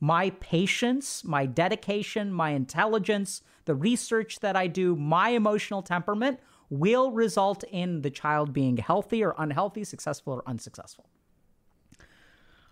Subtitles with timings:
[0.00, 7.10] my patience, my dedication, my intelligence, the research that I do, my emotional temperament will
[7.10, 11.06] result in the child being healthy or unhealthy, successful or unsuccessful.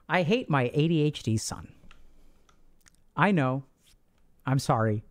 [0.09, 1.69] I hate my ADHD son.
[3.15, 3.65] I know.
[4.47, 5.05] I'm sorry.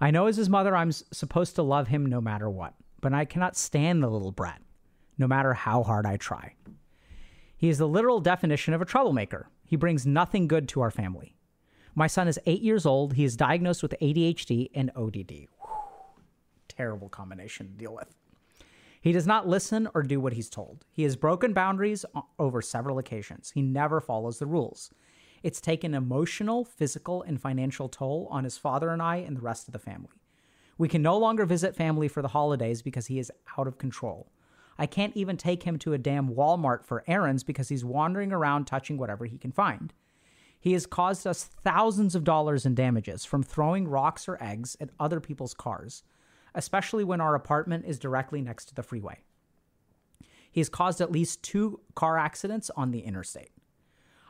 [0.00, 3.26] I know as his mother, I'm supposed to love him no matter what, but I
[3.26, 4.60] cannot stand the little brat,
[5.18, 6.54] no matter how hard I try.
[7.56, 9.50] He is the literal definition of a troublemaker.
[9.66, 11.36] He brings nothing good to our family.
[11.94, 13.14] My son is eight years old.
[13.14, 15.30] He is diagnosed with ADHD and ODD.
[15.30, 15.70] Whew.
[16.68, 18.14] Terrible combination to deal with.
[19.00, 20.84] He does not listen or do what he's told.
[20.92, 22.04] He has broken boundaries
[22.38, 23.52] over several occasions.
[23.54, 24.90] He never follows the rules.
[25.42, 29.68] It's taken emotional, physical, and financial toll on his father and I and the rest
[29.68, 30.20] of the family.
[30.76, 34.30] We can no longer visit family for the holidays because he is out of control.
[34.78, 38.66] I can't even take him to a damn Walmart for errands because he's wandering around
[38.66, 39.92] touching whatever he can find.
[40.60, 44.90] He has caused us thousands of dollars in damages from throwing rocks or eggs at
[45.00, 46.02] other people's cars,
[46.54, 49.20] especially when our apartment is directly next to the freeway.
[50.50, 53.52] He has caused at least two car accidents on the interstate.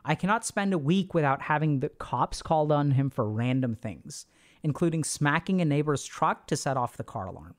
[0.05, 4.27] I cannot spend a week without having the cops called on him for random things,
[4.63, 7.57] including smacking a neighbor's truck to set off the car alarm.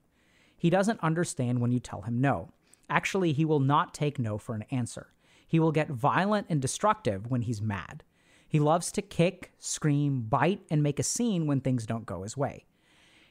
[0.57, 2.53] He doesn't understand when you tell him no.
[2.89, 5.11] Actually, he will not take no for an answer.
[5.45, 8.03] He will get violent and destructive when he's mad.
[8.51, 12.35] He loves to kick, scream, bite, and make a scene when things don't go his
[12.35, 12.65] way.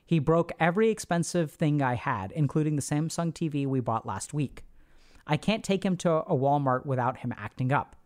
[0.06, 4.64] He broke every expensive thing I had, including the Samsung TV we bought last week.
[5.26, 7.96] I can't take him to a Walmart without him acting up.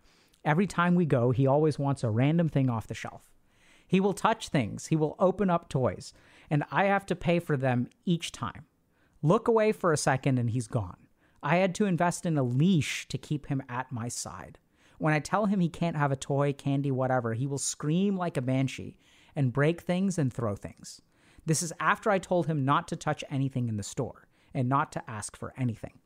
[0.45, 3.31] Every time we go, he always wants a random thing off the shelf.
[3.87, 6.13] He will touch things, he will open up toys,
[6.51, 8.65] and I have to pay for them each time.
[9.23, 10.97] Look away for a second and he's gone.
[11.45, 14.59] I had to invest in a leash to keep him at my side.
[14.99, 18.37] When I tell him he can't have a toy, candy, whatever, he will scream like
[18.37, 18.97] a banshee
[19.35, 21.01] and break things and throw things.
[21.47, 24.93] This is after I told him not to touch anything in the store and not
[24.93, 25.99] to ask for anything.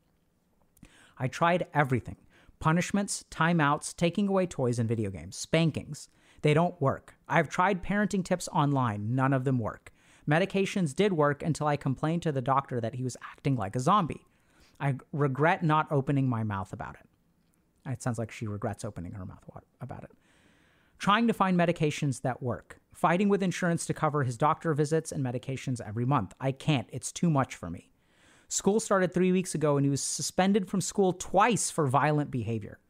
[1.19, 2.17] I tried everything
[2.61, 6.09] punishments, timeouts, taking away toys and video games, spankings.
[6.43, 7.15] They don't work.
[7.29, 9.93] I've tried parenting tips online, none of them work.
[10.29, 13.81] Medications did work until I complained to the doctor that he was acting like a
[13.81, 14.27] zombie.
[14.81, 17.08] I regret not opening my mouth about it.
[17.89, 19.45] It sounds like she regrets opening her mouth
[19.81, 20.11] about it.
[20.99, 22.81] Trying to find medications that work.
[22.93, 26.35] Fighting with insurance to cover his doctor visits and medications every month.
[26.41, 26.89] I can't.
[26.93, 27.91] It's too much for me.
[28.49, 32.81] School started three weeks ago and he was suspended from school twice for violent behavior.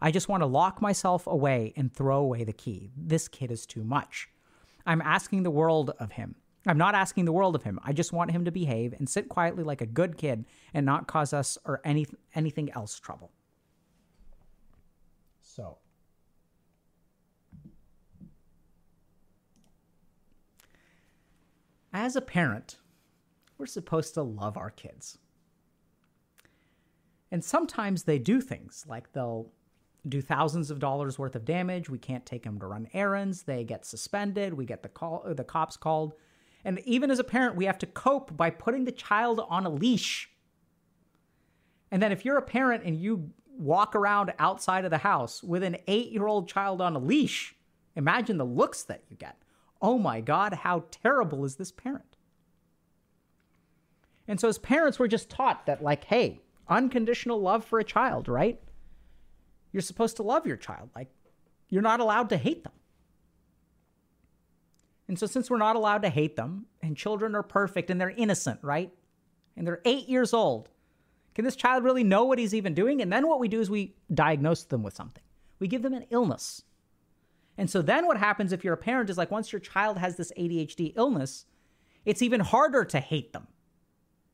[0.00, 2.90] I just want to lock myself away and throw away the key.
[2.96, 4.30] This kid is too much.
[4.86, 6.36] I'm asking the world of him.
[6.66, 7.78] I'm not asking the world of him.
[7.84, 11.06] I just want him to behave and sit quietly like a good kid and not
[11.06, 13.30] cause us or any anything else trouble.
[15.54, 15.78] So,
[21.92, 22.76] as a parent,
[23.58, 25.18] we're supposed to love our kids.
[27.32, 29.50] And sometimes they do things like they'll
[30.08, 31.90] do thousands of dollars worth of damage.
[31.90, 33.42] We can't take them to run errands.
[33.42, 34.54] They get suspended.
[34.54, 36.14] We get the call, uh, the cops called.
[36.64, 39.70] And even as a parent, we have to cope by putting the child on a
[39.70, 40.30] leash.
[41.90, 45.62] And then if you're a parent and you walk around outside of the house with
[45.62, 47.54] an eight year old child on a leash,
[47.94, 49.36] imagine the looks that you get.
[49.82, 52.16] Oh my God, how terrible is this parent?
[54.26, 58.28] And so as parents, we're just taught that, like, hey, unconditional love for a child,
[58.28, 58.60] right?
[59.72, 60.90] You're supposed to love your child.
[60.94, 61.08] Like,
[61.68, 62.72] you're not allowed to hate them.
[65.08, 68.10] And so, since we're not allowed to hate them, and children are perfect and they're
[68.10, 68.92] innocent, right?
[69.56, 70.68] And they're eight years old,
[71.34, 73.00] can this child really know what he's even doing?
[73.00, 75.22] And then what we do is we diagnose them with something,
[75.58, 76.62] we give them an illness.
[77.58, 80.16] And so, then what happens if you're a parent is like once your child has
[80.16, 81.44] this ADHD illness,
[82.04, 83.46] it's even harder to hate them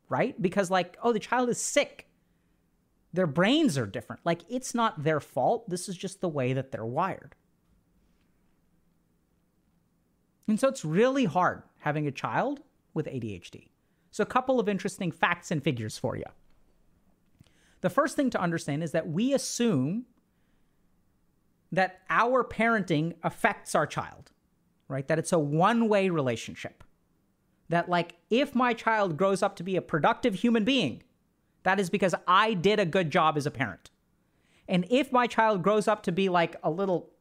[0.08, 0.40] right?
[0.40, 2.06] Because, like, oh, the child is sick.
[3.12, 4.22] Their brains are different.
[4.24, 5.68] Like, it's not their fault.
[5.68, 7.34] This is just the way that they're wired.
[10.48, 12.60] And so it's really hard having a child
[12.94, 13.68] with ADHD.
[14.10, 16.24] So, a couple of interesting facts and figures for you.
[17.86, 20.06] The first thing to understand is that we assume
[21.70, 24.32] that our parenting affects our child,
[24.88, 25.06] right?
[25.06, 26.82] That it's a one way relationship
[27.68, 31.04] that like if my child grows up to be a productive human being,
[31.62, 33.92] that is because I did a good job as a parent.
[34.66, 37.12] And if my child grows up to be like a little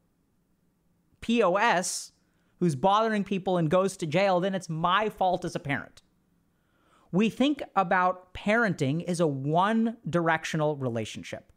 [1.22, 2.12] POS
[2.60, 6.02] who's bothering people and goes to jail, then it's my fault as a parent.
[7.16, 11.54] We think about parenting as a one directional relationship.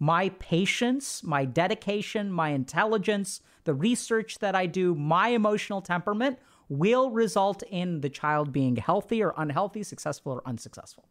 [0.00, 7.10] my patience, my dedication, my intelligence, the research that I do, my emotional temperament will
[7.10, 11.08] result in the child being healthy or unhealthy, successful or unsuccessful.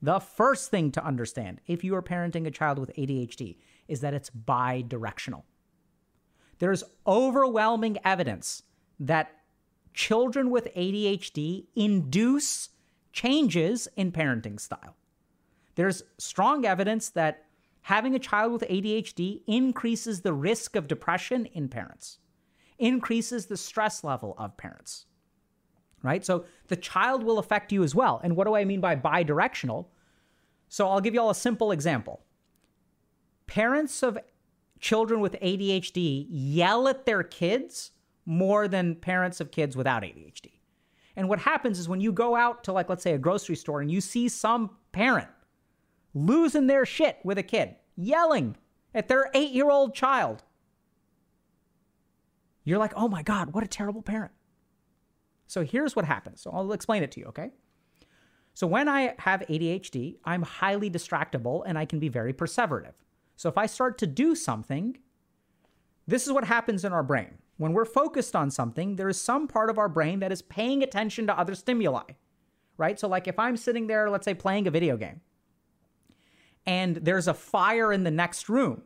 [0.00, 3.58] The first thing to understand if you are parenting a child with ADHD
[3.88, 5.44] is that it's bi directional.
[6.60, 8.62] There's overwhelming evidence
[9.00, 9.43] that
[9.94, 12.70] children with ADHD induce
[13.12, 14.96] changes in parenting style.
[15.76, 17.44] There's strong evidence that
[17.82, 22.18] having a child with ADHD increases the risk of depression in parents,
[22.78, 25.06] increases the stress level of parents.
[26.02, 26.24] Right?
[26.24, 28.20] So the child will affect you as well.
[28.22, 29.90] And what do I mean by bi directional?
[30.68, 32.20] So I'll give you all a simple example.
[33.46, 34.18] Parents of
[34.80, 37.92] children with ADHD yell at their kids
[38.26, 40.52] more than parents of kids without ADHD.
[41.16, 43.80] And what happens is when you go out to, like, let's say a grocery store
[43.80, 45.28] and you see some parent
[46.14, 48.56] losing their shit with a kid, yelling
[48.94, 50.42] at their eight year old child,
[52.64, 54.32] you're like, oh my God, what a terrible parent.
[55.46, 56.40] So here's what happens.
[56.40, 57.50] So I'll explain it to you, okay?
[58.54, 62.94] So when I have ADHD, I'm highly distractible and I can be very perseverative.
[63.36, 64.96] So if I start to do something,
[66.06, 67.38] this is what happens in our brain.
[67.56, 70.82] When we're focused on something, there is some part of our brain that is paying
[70.82, 72.02] attention to other stimuli,
[72.76, 72.98] right?
[72.98, 75.20] So, like if I'm sitting there, let's say playing a video game,
[76.66, 78.82] and there's a fire in the next room,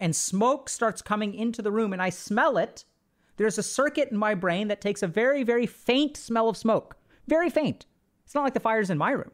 [0.00, 2.84] and smoke starts coming into the room, and I smell it,
[3.36, 6.96] there's a circuit in my brain that takes a very, very faint smell of smoke,
[7.26, 7.86] very faint.
[8.24, 9.32] It's not like the fire's in my room.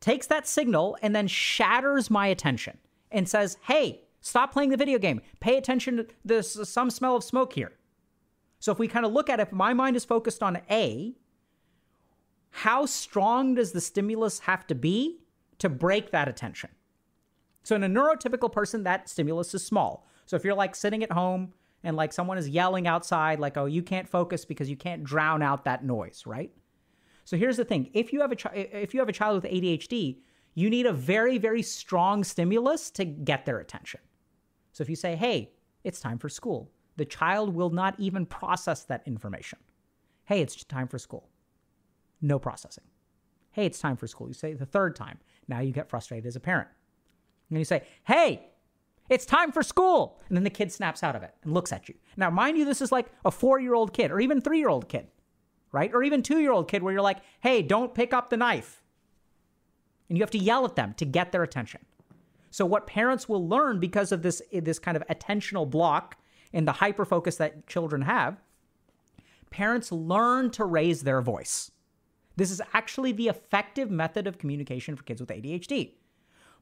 [0.00, 2.78] Takes that signal and then shatters my attention
[3.10, 5.20] and says, hey, Stop playing the video game.
[5.40, 7.72] Pay attention to this some smell of smoke here.
[8.60, 11.14] So if we kind of look at it, my mind is focused on A.
[12.50, 15.20] How strong does the stimulus have to be
[15.58, 16.70] to break that attention?
[17.62, 20.06] So in a neurotypical person, that stimulus is small.
[20.26, 21.52] So if you're like sitting at home
[21.84, 25.42] and like someone is yelling outside, like, oh, you can't focus because you can't drown
[25.42, 26.50] out that noise, right?
[27.24, 29.52] So here's the thing: if you have a chi- if you have a child with
[29.52, 30.18] ADHD,
[30.54, 34.00] you need a very very strong stimulus to get their attention.
[34.78, 35.50] So if you say, hey,
[35.82, 39.58] it's time for school, the child will not even process that information.
[40.26, 41.28] Hey, it's time for school.
[42.22, 42.84] No processing.
[43.50, 44.28] Hey, it's time for school.
[44.28, 45.18] You say the third time.
[45.48, 46.68] Now you get frustrated as a parent.
[47.50, 48.50] And you say, hey,
[49.08, 50.20] it's time for school.
[50.28, 51.96] And then the kid snaps out of it and looks at you.
[52.16, 54.68] Now, mind you, this is like a four year old kid or even three year
[54.68, 55.08] old kid,
[55.72, 55.92] right?
[55.92, 58.84] Or even two year old kid where you're like, hey, don't pick up the knife.
[60.08, 61.80] And you have to yell at them to get their attention.
[62.50, 66.16] So what parents will learn because of this eh, this kind of attentional block
[66.52, 68.40] and the hyper focus that children have,
[69.50, 71.70] parents learn to raise their voice.
[72.36, 75.94] This is actually the effective method of communication for kids with ADHD.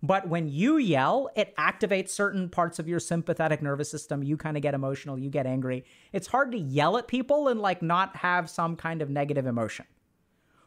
[0.02, 4.22] But when you yell, it activates certain parts of your sympathetic nervous system.
[4.22, 5.84] You kind of get emotional, you get angry.
[6.12, 9.86] It's hard to yell at people and like not have some kind of negative emotion.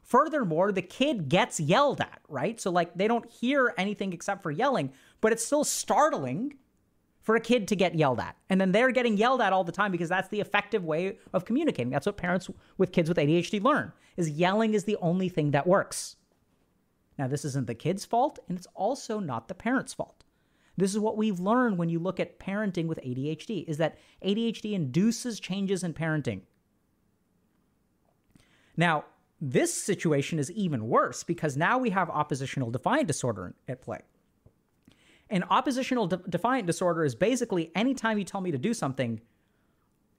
[0.10, 2.60] Furthermore, the kid gets yelled at, right?
[2.60, 4.92] So, like, they don't hear anything except for yelling,
[5.22, 6.56] but it's still startling
[7.22, 8.36] for a kid to get yelled at.
[8.50, 11.46] And then they're getting yelled at all the time because that's the effective way of
[11.46, 11.92] communicating.
[11.92, 15.68] That's what parents with kids with ADHD learn is yelling is the only thing that
[15.68, 16.16] works.
[17.20, 20.24] Now, this isn't the kid's fault, and it's also not the parent's fault.
[20.76, 24.74] This is what we've learned when you look at parenting with ADHD is that ADHD
[24.74, 26.42] induces changes in parenting.
[28.76, 29.06] Now,
[29.42, 34.02] this situation is even worse because now we have oppositional defiant disorder at play.
[35.30, 39.22] And oppositional de- defiant disorder is basically anytime you tell me to do something,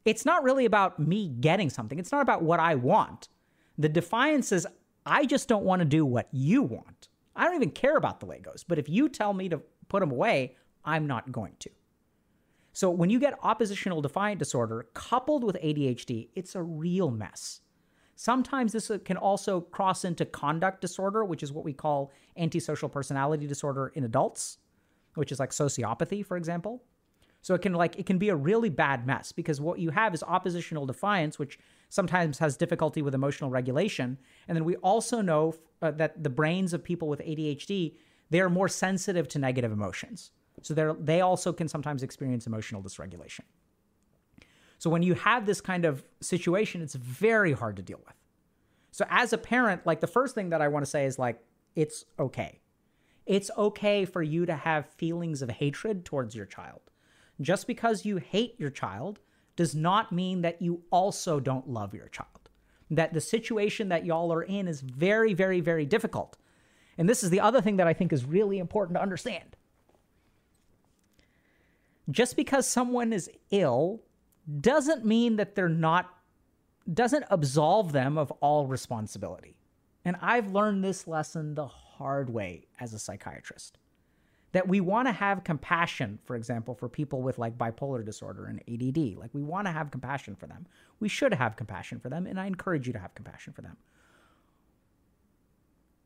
[0.04, 1.98] it's not really about me getting something.
[1.98, 3.28] It's not about what I want.
[3.76, 4.66] The defiance is
[5.04, 7.08] I just don't want to do what you want.
[7.34, 10.10] I don't even care about the Legos, but if you tell me to put them
[10.10, 11.70] away, I'm not going to.
[12.72, 17.60] So when you get oppositional defiant disorder coupled with ADHD, it's a real mess.
[18.20, 23.46] Sometimes this can also cross into conduct disorder, which is what we call antisocial personality
[23.46, 24.58] disorder in adults,
[25.14, 26.84] which is like sociopathy, for example.
[27.40, 30.12] So it can like it can be a really bad mess because what you have
[30.12, 31.58] is oppositional defiance, which
[31.88, 36.74] sometimes has difficulty with emotional regulation, and then we also know uh, that the brains
[36.74, 37.94] of people with ADHD
[38.28, 42.82] they are more sensitive to negative emotions, so they they also can sometimes experience emotional
[42.82, 43.44] dysregulation.
[44.80, 48.14] So when you have this kind of situation, it's very hard to deal with.
[48.92, 51.38] So as a parent, like the first thing that I want to say is like,
[51.76, 52.60] it's okay.
[53.26, 56.80] It's okay for you to have feelings of hatred towards your child.
[57.42, 59.20] Just because you hate your child
[59.54, 62.48] does not mean that you also don't love your child.
[62.90, 66.38] That the situation that y'all are in is very, very, very difficult.
[66.96, 69.58] And this is the other thing that I think is really important to understand.
[72.10, 74.00] Just because someone is ill
[74.60, 76.14] doesn't mean that they're not,
[76.92, 79.56] doesn't absolve them of all responsibility.
[80.04, 83.78] And I've learned this lesson the hard way as a psychiatrist
[84.52, 88.60] that we want to have compassion, for example, for people with like bipolar disorder and
[88.68, 89.16] ADD.
[89.16, 90.66] Like we want to have compassion for them.
[90.98, 93.76] We should have compassion for them, and I encourage you to have compassion for them.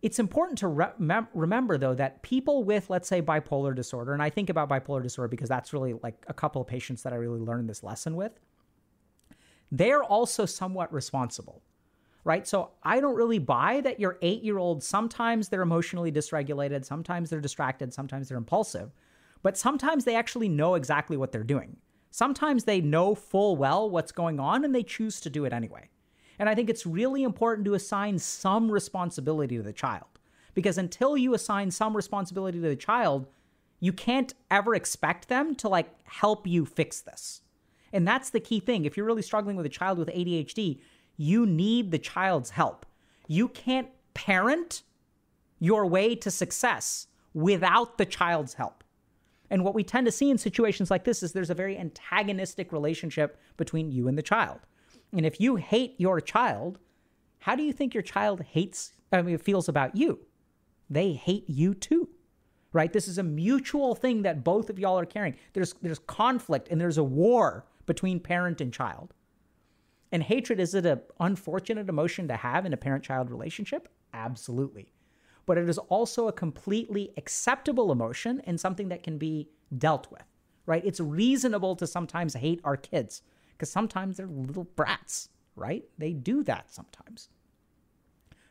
[0.04, 4.28] It's important to re- remember, though, that people with, let's say, bipolar disorder, and I
[4.28, 7.40] think about bipolar disorder because that's really like a couple of patients that I really
[7.40, 8.38] learned this lesson with,
[9.72, 11.62] they're also somewhat responsible
[12.26, 12.48] right?
[12.48, 17.28] So I don't really buy that your eight year old, sometimes they're emotionally dysregulated, sometimes
[17.28, 18.92] they're distracted, sometimes they're impulsive,
[19.42, 21.76] but sometimes they actually know exactly what they're doing.
[22.10, 25.90] Sometimes they know full well what's going on and they choose to do it anyway.
[26.38, 30.06] And I think it's really important to assign some responsibility to the child
[30.54, 33.26] because until you assign some responsibility to the child,
[33.80, 37.42] you can't ever expect them to like help you fix this.
[37.92, 38.84] And that's the key thing.
[38.84, 40.80] If you're really struggling with a child with ADHD,
[41.16, 42.86] you need the child's help.
[43.28, 44.82] You can't parent
[45.60, 48.82] your way to success without the child's help.
[49.50, 52.72] And what we tend to see in situations like this is there's a very antagonistic
[52.72, 54.60] relationship between you and the child.
[55.16, 56.78] And if you hate your child,
[57.38, 60.20] how do you think your child hates I mean feels about you?
[60.90, 62.08] They hate you too.
[62.72, 62.92] Right?
[62.92, 65.36] This is a mutual thing that both of y'all are carrying.
[65.52, 69.14] There's there's conflict and there's a war between parent and child.
[70.10, 73.88] And hatred, is it an unfortunate emotion to have in a parent child relationship?
[74.12, 74.92] Absolutely.
[75.46, 80.24] But it is also a completely acceptable emotion and something that can be dealt with,
[80.66, 80.84] right?
[80.84, 83.22] It's reasonable to sometimes hate our kids
[83.56, 85.84] because sometimes they're little brats, right?
[85.98, 87.28] They do that sometimes.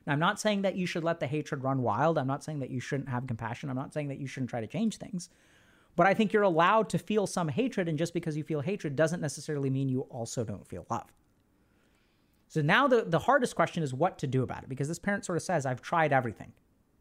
[0.05, 2.17] Now, I'm not saying that you should let the hatred run wild.
[2.17, 3.69] I'm not saying that you shouldn't have compassion.
[3.69, 5.29] I'm not saying that you shouldn't try to change things.
[5.95, 7.88] But I think you're allowed to feel some hatred.
[7.88, 11.13] And just because you feel hatred doesn't necessarily mean you also don't feel love.
[12.48, 15.25] So now the, the hardest question is what to do about it because this parent
[15.25, 16.51] sort of says, I've tried everything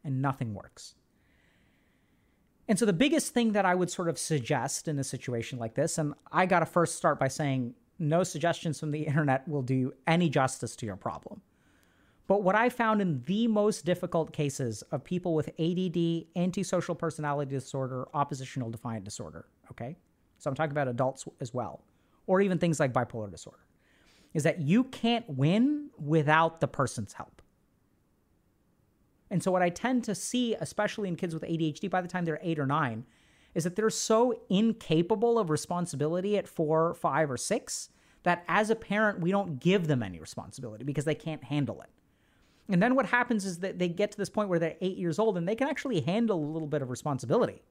[0.03, 0.95] and nothing works.
[2.67, 5.75] And so the biggest thing that I would sort of suggest in a situation like
[5.75, 9.61] this, and I got to first start by saying no suggestions from the internet will
[9.61, 11.41] do any justice to your problem.
[12.27, 17.51] But what I found in the most difficult cases of people with ADD, antisocial personality
[17.51, 19.97] disorder, oppositional defiant disorder, okay?
[20.37, 21.83] So I'm talking about adults as well,
[22.25, 23.59] or even things like bipolar disorder
[24.33, 27.41] is that you can't win without the person's help.
[29.29, 32.25] And so, what I tend to see, especially in kids with ADHD by the time
[32.25, 33.05] they're eight or nine,
[33.55, 37.89] is that they're so incapable of responsibility at four, five, or six
[38.23, 41.89] that as a parent, we don't give them any responsibility because they can't handle it.
[42.69, 45.19] And then what happens is that they get to this point where they're eight years
[45.19, 47.61] old and they can actually handle a little bit of responsibility.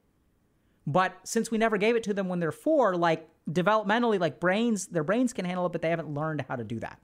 [0.86, 4.86] But since we never gave it to them when they're four, like developmentally, like brains,
[4.86, 6.98] their brains can handle it, but they haven't learned how to do that.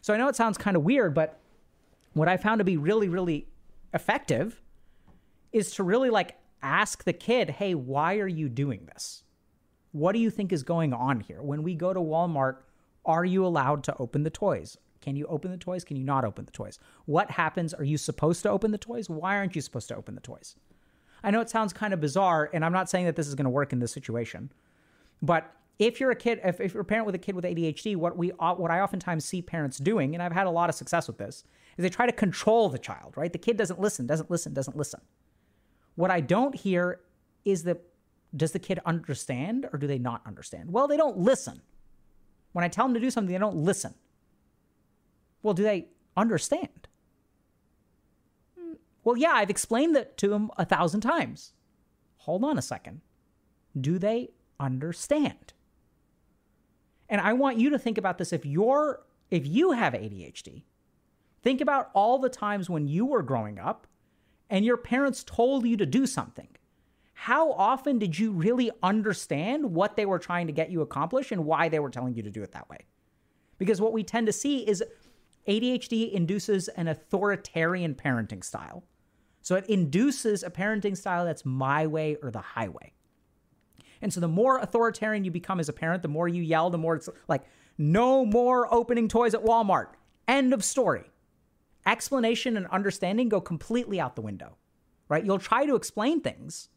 [0.00, 1.38] So I know it sounds kind of weird, but
[2.14, 3.46] what I found to be really, really
[3.94, 4.60] effective
[5.52, 9.24] is to really like ask the kid, hey, why are you doing this?
[9.92, 11.42] What do you think is going on here?
[11.42, 12.58] When we go to Walmart,
[13.04, 14.76] are you allowed to open the toys?
[15.00, 15.84] Can you open the toys?
[15.84, 16.78] Can you not open the toys?
[17.06, 17.72] What happens?
[17.72, 19.08] Are you supposed to open the toys?
[19.08, 20.56] Why aren't you supposed to open the toys?
[21.22, 23.44] I know it sounds kind of bizarre, and I'm not saying that this is going
[23.44, 24.52] to work in this situation,
[25.22, 27.96] but if you're a kid, if, if you're a parent with a kid with ADHD,
[27.96, 30.74] what we uh, what I oftentimes see parents doing, and I've had a lot of
[30.74, 31.44] success with this,
[31.76, 33.14] is they try to control the child.
[33.16, 35.00] Right, the kid doesn't listen, doesn't listen, doesn't listen.
[35.98, 37.00] What I don't hear
[37.44, 37.82] is that
[38.36, 40.70] does the kid understand or do they not understand?
[40.70, 41.60] Well, they don't listen.
[42.52, 43.94] When I tell them to do something, they don't listen.
[45.42, 46.86] Well, do they understand?
[49.02, 51.54] Well, yeah, I've explained that to them a thousand times.
[52.18, 53.00] Hold on a second.
[53.76, 54.28] Do they
[54.60, 55.52] understand?
[57.08, 59.02] And I want you to think about this if you're
[59.32, 60.62] if you have ADHD,
[61.42, 63.87] think about all the times when you were growing up
[64.50, 66.48] and your parents told you to do something.
[67.14, 71.44] How often did you really understand what they were trying to get you accomplished and
[71.44, 72.86] why they were telling you to do it that way?
[73.58, 74.84] Because what we tend to see is
[75.48, 78.84] ADHD induces an authoritarian parenting style
[79.48, 82.92] so it induces a parenting style that's my way or the highway.
[84.02, 86.76] And so the more authoritarian you become as a parent, the more you yell, the
[86.76, 87.44] more it's like,
[87.78, 89.88] no more opening toys at Walmart.
[90.26, 91.10] End of story.
[91.86, 94.56] Explanation and understanding go completely out the window,
[95.08, 95.24] right?
[95.24, 96.68] You'll try to explain things.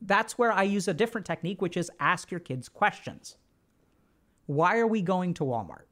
[0.00, 3.36] That's where I use a different technique, which is ask your kids questions.
[4.46, 5.86] Why are we going to Walmart?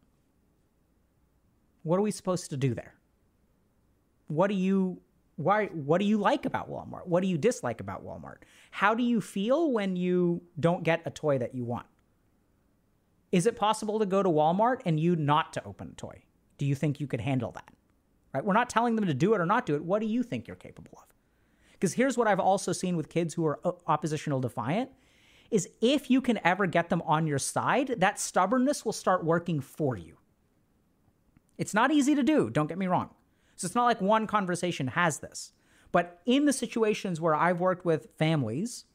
[1.82, 2.94] What are we supposed to do there?
[4.28, 5.00] What do you
[5.36, 7.06] why what do you like about Walmart?
[7.06, 8.42] What do you dislike about Walmart?
[8.70, 11.86] How do you feel when you don't get a toy that you want?
[13.32, 16.22] Is it possible to go to Walmart and you not to open a toy?
[16.58, 17.72] Do you think you could handle that?
[18.34, 18.44] Right?
[18.44, 19.84] We're not telling them to do it or not do it.
[19.84, 21.04] What do you think you're capable of?
[21.72, 24.90] Because here's what I've also seen with kids who are uh, oppositional defiant
[25.50, 29.60] is if you can ever get them on your side, that stubbornness will start working
[29.60, 30.16] for you.
[31.58, 33.10] It's not easy to do, don't get me wrong.
[33.56, 35.52] So it's not like one conversation has this.
[35.92, 38.86] But in the situations where I've worked with families,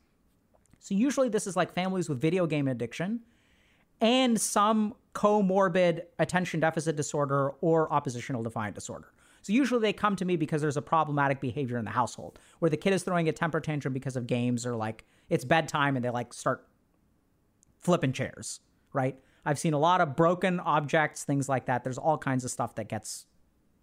[0.79, 3.19] so usually this is like families with video game addiction
[4.01, 9.11] and some comorbid attention deficit disorder or oppositional defiant disorder.
[9.47, 12.69] So usually they come to me because there's a problematic behavior in the household where
[12.69, 16.03] the kid is throwing a temper tantrum because of games or like it's bedtime and
[16.03, 16.67] they like start
[17.79, 18.59] flipping chairs,
[18.91, 19.17] right?
[19.45, 21.85] I've seen a lot of broken objects, things like that.
[21.85, 23.25] There's all kinds of stuff that gets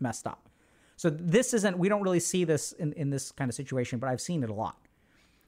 [0.01, 0.51] messed up.
[0.97, 4.11] So this isn't we don't really see this in, in this kind of situation, but
[4.11, 4.87] I've seen it a lot.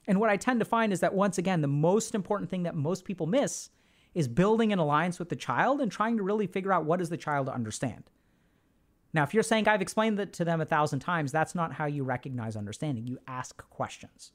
[0.07, 2.75] And what I tend to find is that once again, the most important thing that
[2.75, 3.69] most people miss
[4.15, 7.11] is building an alliance with the child and trying to really figure out what does
[7.11, 8.05] the child understand.
[9.17, 11.87] Now, if you're saying I've explained it to them a thousand times, that's not how
[11.87, 13.07] you recognize understanding.
[13.07, 14.33] You ask questions.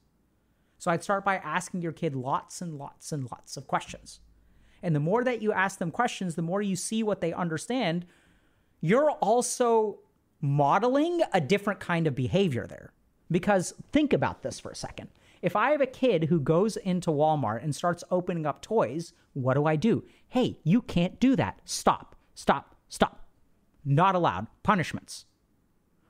[0.80, 4.22] So I'd start by asking your kid lots and lots and lots of questions.
[4.82, 8.08] And the more that you ask them questions, the more you see what they understand.
[8.82, 10.00] You're also
[10.42, 12.92] modeling a different kind of behavior there.
[13.30, 15.10] Because think about this for a second.
[15.44, 19.54] If I have a kid who goes into Walmart and starts opening up toys, what
[19.54, 20.06] do I do?
[20.30, 21.62] Hey, you can't do that.
[21.66, 23.21] Stop, stop, stop.
[23.84, 24.48] Not allowed.
[24.64, 25.26] Punishments.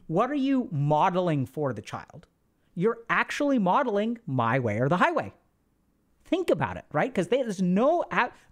[0.08, 2.28] What are you modeling for the child?
[2.76, 5.34] You're actually modeling my way or the highway.
[6.26, 7.12] Think about it, right?
[7.14, 8.06] Because there's no,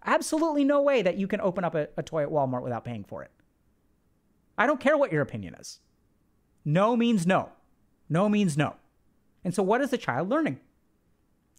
[0.06, 3.04] absolutely no way that you can open up a, a toy at Walmart without paying
[3.04, 3.32] for it.
[4.58, 5.80] I don't care what your opinion is.
[6.66, 7.50] No means no.
[8.10, 8.76] No means no.
[9.46, 10.60] And so, what is the child learning?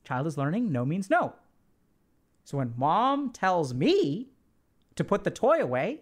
[0.04, 1.34] Child is learning no means no.
[2.44, 4.30] So when mom tells me
[4.96, 6.00] to put the toy away,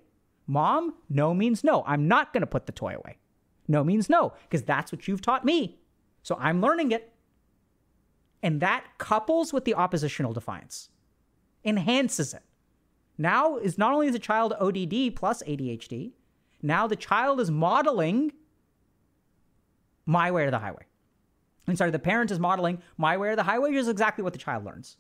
[0.49, 1.85] mom, no means no.
[1.87, 3.19] I'm not going to put the toy away.
[3.69, 5.79] No means no, because that's what you've taught me.
[6.23, 7.13] So I'm learning it.
[8.43, 10.91] And that couples with the oppositional defiance,
[11.65, 12.43] enhances it.
[13.19, 16.13] Now is not only is the child ODD plus ADHD,
[16.63, 18.33] now the child is modeling
[20.07, 20.87] my way or the highway.
[21.67, 24.33] I'm sorry, the parent is modeling my way or the highway, which is exactly what
[24.33, 24.97] the child learns.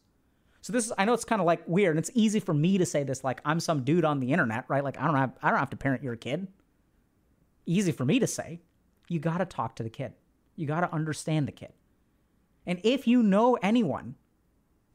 [0.68, 2.76] So this is I know it's kind of like weird, and it's easy for me
[2.76, 4.84] to say this like I'm some dude on the internet, right?
[4.84, 6.46] Like I don't have I don't have to parent your kid.
[7.64, 8.60] Easy for me to say.
[9.08, 10.12] You got to talk to the kid.
[10.56, 11.72] You got to understand the kid.
[12.66, 14.16] And if you know anyone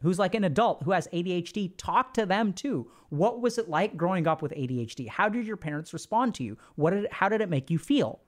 [0.04, 2.92] who's like an adult who has ADHD, talk to them too.
[3.10, 5.08] What was it like growing up with ADHD?
[5.08, 6.56] How did your parents respond to you?
[6.76, 8.20] What did how did it make you feel?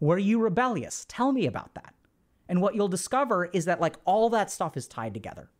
[0.00, 1.04] Were you rebellious?
[1.06, 1.92] Tell me about that.
[2.48, 5.50] And what you'll discover is that like all that stuff is tied together.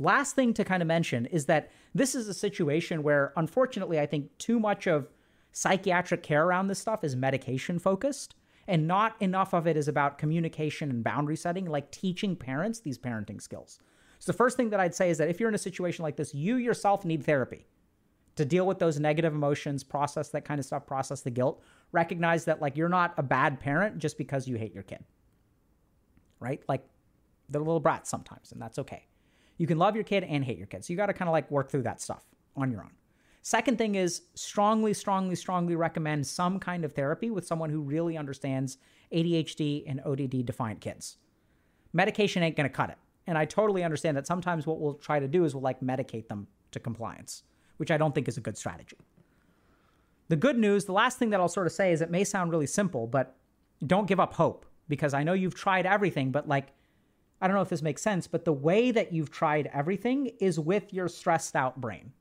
[0.00, 4.06] Last thing to kind of mention is that this is a situation where unfortunately I
[4.06, 5.08] think too much of
[5.52, 8.34] psychiatric care around this stuff is medication focused
[8.66, 12.98] and not enough of it is about communication and boundary setting like teaching parents these
[12.98, 13.78] parenting skills.
[14.18, 16.16] So the first thing that I'd say is that if you're in a situation like
[16.16, 17.66] this, you yourself need therapy
[18.36, 22.44] to deal with those negative emotions, process that kind of stuff, process the guilt, recognize
[22.46, 25.04] that like you're not a bad parent just because you hate your kid
[26.40, 26.62] right?
[26.68, 26.82] Like
[27.48, 29.06] they're little brats sometimes, and that's okay.
[29.60, 30.86] You can love your kid and hate your kid.
[30.86, 32.24] So you got to kind of like work through that stuff
[32.56, 32.92] on your own.
[33.42, 38.16] Second thing is strongly, strongly, strongly recommend some kind of therapy with someone who really
[38.16, 38.78] understands
[39.12, 41.18] ADHD and ODD defiant kids.
[41.92, 42.96] Medication ain't going to cut it.
[43.26, 46.26] And I totally understand that sometimes what we'll try to do is we'll like medicate
[46.26, 47.42] them to compliance,
[47.76, 48.96] which I don't think is a good strategy.
[50.28, 52.50] The good news, the last thing that I'll sort of say is it may sound
[52.50, 53.36] really simple, but
[53.86, 56.72] don't give up hope because I know you've tried everything, but like,
[57.40, 60.60] I don't know if this makes sense, but the way that you've tried everything is
[60.60, 62.12] with your stressed out brain.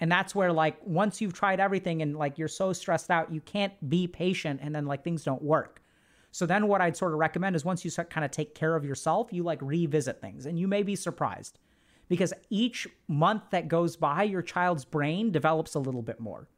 [0.00, 3.40] And that's where, like, once you've tried everything and like you're so stressed out, you
[3.40, 5.82] can't be patient and then like things don't work.
[6.30, 8.84] So then what I'd sort of recommend is once you kind of take care of
[8.84, 11.58] yourself, you like revisit things and you may be surprised
[12.08, 16.48] because each month that goes by, your child's brain develops a little bit more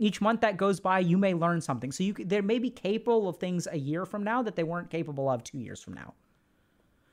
[0.00, 1.92] each month that goes by, you may learn something.
[1.92, 4.90] So you they may be capable of things a year from now that they weren't
[4.90, 6.14] capable of two years from now.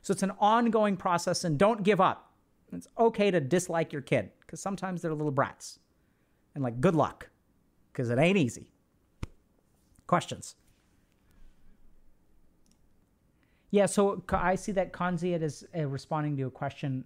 [0.08, 2.32] So it's an ongoing process, and don't give up.
[2.72, 5.80] It's okay to dislike your kid because sometimes they're little brats,
[6.56, 7.28] and like good luck
[7.91, 8.70] because it ain't easy.
[10.08, 10.56] Questions?
[13.72, 17.04] Yeah, so I see that Konziat is uh, responding to a question.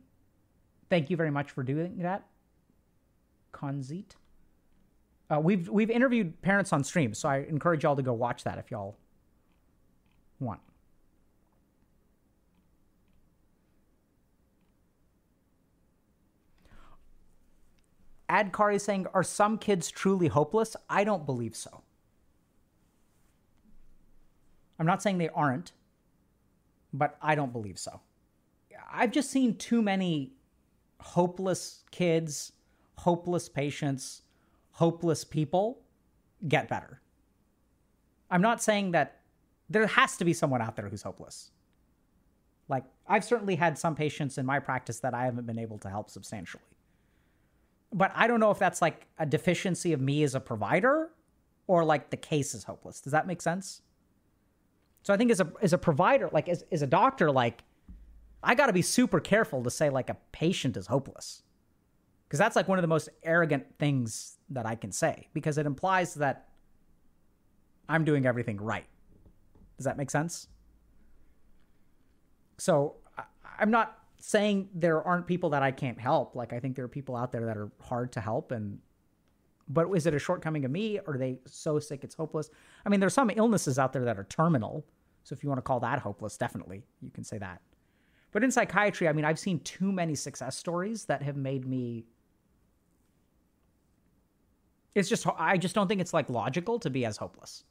[0.91, 2.27] Thank you very much for doing that,
[3.51, 4.11] Konzit.
[5.27, 8.59] Uh, we've we've interviewed parents on stream, so I encourage y'all to go watch that
[8.59, 8.95] if y'all
[10.37, 10.59] One.
[18.31, 20.75] Adkari is saying, Are some kids truly hopeless?
[20.89, 21.83] I don't believe so.
[24.79, 25.73] I'm not saying they aren't,
[26.93, 27.99] but I don't believe so.
[28.91, 30.33] I've just seen too many
[30.99, 32.53] hopeless kids,
[32.97, 34.23] hopeless patients,
[34.71, 35.81] hopeless people
[36.47, 37.01] get better.
[38.29, 39.19] I'm not saying that
[39.69, 41.51] there has to be someone out there who's hopeless.
[42.67, 45.89] Like, I've certainly had some patients in my practice that I haven't been able to
[45.89, 46.63] help substantially.
[47.93, 51.09] But I don't know if that's like a deficiency of me as a provider
[51.67, 53.01] or like the case is hopeless.
[53.01, 53.81] Does that make sense?
[55.03, 57.63] So I think as a as a provider, like as, as a doctor, like
[58.43, 61.43] I got to be super careful to say like a patient is hopeless.
[62.27, 65.65] Because that's like one of the most arrogant things that I can say because it
[65.65, 66.47] implies that
[67.89, 68.85] I'm doing everything right.
[69.77, 70.47] Does that make sense?
[72.57, 72.95] So
[73.59, 76.35] I'm not saying there aren't people that I can't help.
[76.35, 78.79] Like I think there are people out there that are hard to help and
[79.67, 82.49] but is it a shortcoming of me or are they so sick it's hopeless?
[82.85, 84.85] I mean, there's some illnesses out there that are terminal.
[85.23, 87.61] So if you want to call that hopeless, definitely you can say that.
[88.31, 92.05] But in psychiatry, I mean, I've seen too many success stories that have made me.
[94.93, 97.63] It's just, I just don't think it's like logical to be as hopeless.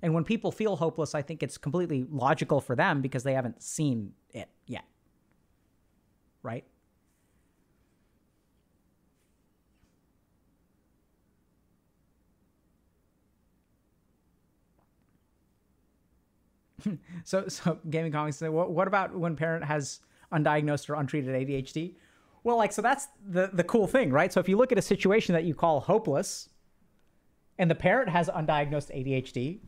[0.00, 3.62] And when people feel hopeless, I think it's completely logical for them because they haven't
[3.62, 4.84] seen it yet.
[6.42, 6.64] Right?
[17.24, 20.00] so so gaming comics say what, what about when parent has
[20.32, 21.94] undiagnosed or untreated adhd
[22.44, 24.82] well like so that's the the cool thing right so if you look at a
[24.82, 26.48] situation that you call hopeless
[27.58, 29.58] and the parent has undiagnosed adhd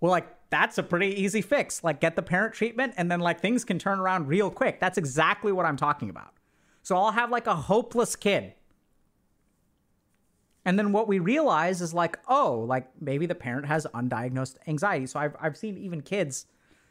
[0.00, 3.40] well like that's a pretty easy fix like get the parent treatment and then like
[3.40, 6.34] things can turn around real quick that's exactly what i'm talking about
[6.82, 8.54] so i'll have like a hopeless kid
[10.64, 15.06] and then what we realize is like, oh, like maybe the parent has undiagnosed anxiety.
[15.06, 16.46] So I've, I've seen even kids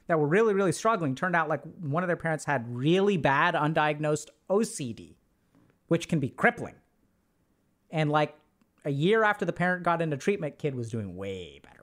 [0.08, 1.14] that were really, really struggling.
[1.14, 5.16] Turned out like one of their parents had really bad undiagnosed OCD,
[5.88, 6.76] which can be crippling.
[7.92, 8.36] And like
[8.86, 11.79] a year after the parent got into treatment, kid was doing way better.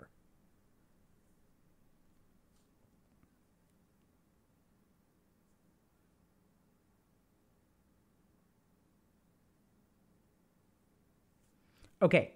[12.03, 12.35] Okay.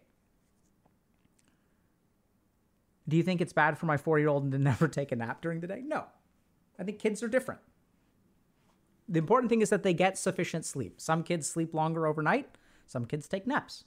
[3.08, 5.42] Do you think it's bad for my four year old to never take a nap
[5.42, 5.82] during the day?
[5.84, 6.04] No.
[6.78, 7.60] I think kids are different.
[9.08, 11.00] The important thing is that they get sufficient sleep.
[11.00, 12.48] Some kids sleep longer overnight,
[12.86, 13.84] some kids take naps.